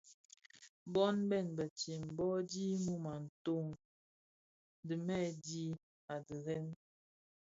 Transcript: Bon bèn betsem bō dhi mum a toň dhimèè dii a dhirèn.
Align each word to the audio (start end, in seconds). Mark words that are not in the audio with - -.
Bon 0.93 1.15
bèn 1.29 1.47
betsem 1.57 2.03
bō 2.17 2.27
dhi 2.51 2.67
mum 2.85 3.03
a 3.13 3.15
toň 3.43 3.67
dhimèè 4.87 5.27
dii 5.45 5.71
a 6.13 6.15
dhirèn. 6.27 6.67